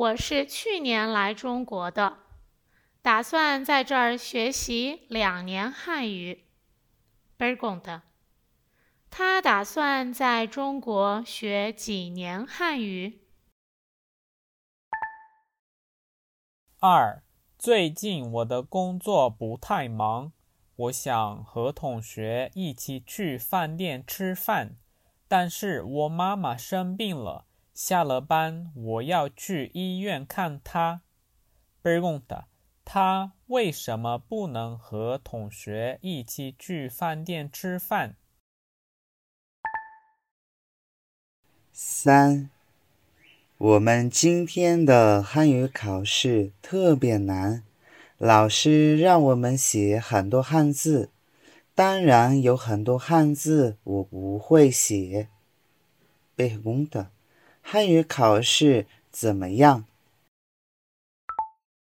[0.00, 2.20] 我是去年来中国的，
[3.02, 6.46] 打算在这儿学习两年汉语。
[7.38, 8.00] Pergunta：
[9.10, 13.20] 他打算在中国学几年汉语？
[16.78, 17.22] 二，
[17.58, 20.32] 最近我的工作不太忙，
[20.76, 24.78] 我想和同学一起去饭店吃饭，
[25.28, 27.44] 但是我妈妈生病了。
[27.74, 31.02] 下了班，我要去医院看他。
[32.84, 38.16] 他为什么不能和同学一起去饭店吃饭？
[41.72, 42.50] 三，
[43.56, 47.62] 我们今天的汉语考试特别难，
[48.18, 51.10] 老师让我们写很多汉字，
[51.74, 55.28] 当然有很多汉字我不会写。
[56.36, 57.06] Pergunta。
[57.62, 59.84] 汉语考试怎么样？